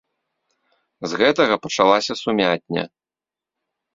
З 1.11 1.19
гэтага 1.21 1.55
пачалася 1.65 2.13
сумятня. 2.23 2.83